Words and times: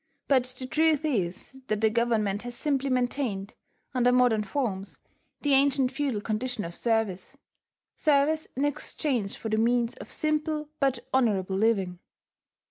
But 0.27 0.45
the 0.57 0.65
truth 0.65 1.05
is 1.05 1.61
that 1.67 1.81
the 1.81 1.91
Government 1.91 2.41
has 2.41 2.55
simply 2.55 2.89
maintained, 2.89 3.53
under 3.93 4.11
modern 4.11 4.43
forms, 4.43 4.97
the 5.41 5.53
ancient 5.53 5.91
feudal 5.91 6.21
condition 6.21 6.65
of 6.65 6.73
service, 6.75 7.37
service 7.97 8.47
in 8.55 8.65
exchange 8.65 9.37
for 9.37 9.49
the 9.49 9.57
means 9.57 9.93
of 9.97 10.11
simple 10.11 10.69
but 10.79 10.97
honourable 11.13 11.55
living. 11.55 11.99